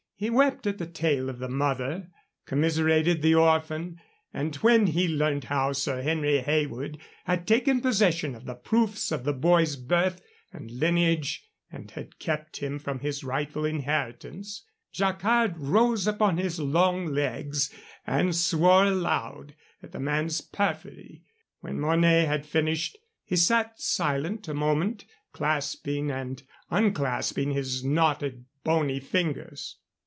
[0.15, 2.09] He wept at the tale of the mother,
[2.45, 3.99] commiserated the orphan,
[4.31, 9.23] and, when he learned how Sir Henry Heywood had taken possession of the proofs of
[9.23, 10.21] the boy's birth
[10.53, 17.07] and lineage and had kept him from his rightful inheritance, Jacquard rose upon his long
[17.07, 17.73] legs
[18.05, 21.23] and swore aloud at the man's perfidy.
[21.61, 28.99] When Mornay had finished, he sat silent a moment, clasping and unclasping his knotted, bony
[28.99, 29.77] fingers.